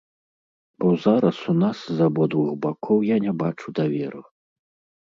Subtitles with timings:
[0.79, 4.21] Бо зараз у нас з абодвух бакоў я не бачу даверу.